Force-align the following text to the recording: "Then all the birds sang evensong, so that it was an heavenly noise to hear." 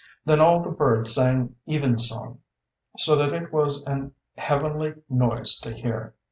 "Then 0.25 0.39
all 0.39 0.63
the 0.63 0.71
birds 0.71 1.13
sang 1.13 1.57
evensong, 1.67 2.39
so 2.97 3.15
that 3.17 3.33
it 3.33 3.53
was 3.53 3.83
an 3.83 4.15
heavenly 4.35 4.95
noise 5.07 5.59
to 5.59 5.71
hear." 5.71 6.15